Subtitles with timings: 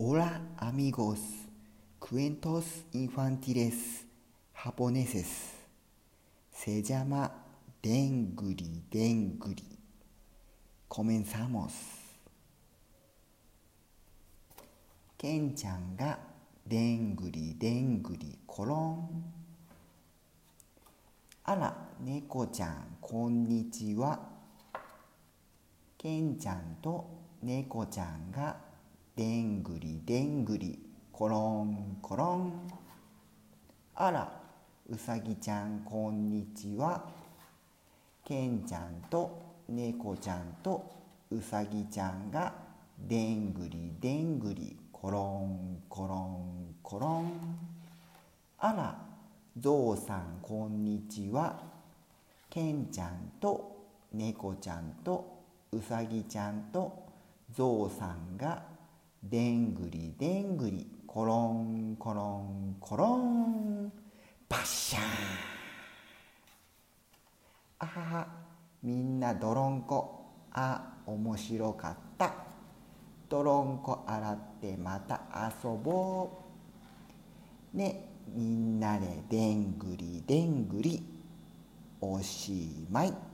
[0.00, 1.20] Hola amigos.
[1.98, 4.06] Cuentos infantiles
[4.52, 5.24] japoneses.
[5.24, 5.66] Se
[6.52, 7.32] llama
[7.82, 9.64] でんぐりでんぐり.
[10.86, 12.16] Comenzamos.
[15.18, 16.16] ケンちゃんが
[16.64, 19.24] でんぐりでんぐりコロン
[21.42, 24.20] あら、猫ちゃん、こんにちは。
[25.96, 27.04] ケンちゃんと
[27.42, 28.67] 猫ちゃんが
[29.18, 30.78] でんぐりでんぐり
[31.10, 32.52] ころんころん
[33.96, 34.30] あら
[34.88, 37.02] うさぎちゃんこんにちは。
[38.24, 40.88] けんちゃんと猫ちゃんと
[41.32, 42.54] うさぎちゃんが
[42.96, 47.58] でんぐりでんぐりころんころんころん
[48.58, 48.96] あら
[49.58, 51.58] ぞうさんこんにちは。
[52.48, 57.02] けんちゃんと猫ちゃんとうさぎちゃんと
[57.52, 58.77] ぞうさんが
[59.22, 63.92] でんぐりでんぐりころんころんころん
[64.48, 65.02] パッシャー。
[65.02, 65.04] ン
[67.80, 68.26] あはは
[68.82, 72.32] みんなどろんこあ面白かった。
[73.28, 75.20] どろんこ洗ってまた
[75.62, 76.30] 遊ぼ
[77.74, 77.76] う。
[77.76, 81.02] ねみんなででんぐりでんぐり。
[82.00, 83.27] おしまい。